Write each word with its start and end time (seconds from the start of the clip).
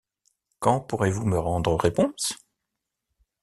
Quand 0.57 0.79
pourrez-vous 0.81 1.27
me 1.27 1.37
rendre 1.37 1.75
réponse? 1.75 2.33